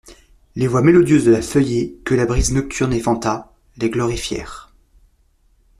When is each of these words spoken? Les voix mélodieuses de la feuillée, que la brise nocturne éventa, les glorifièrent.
Les 0.55 0.65
voix 0.65 0.81
mélodieuses 0.81 1.25
de 1.25 1.31
la 1.31 1.43
feuillée, 1.43 1.99
que 2.05 2.15
la 2.15 2.25
brise 2.25 2.53
nocturne 2.53 2.91
éventa, 2.91 3.53
les 3.77 3.91
glorifièrent. 3.91 4.73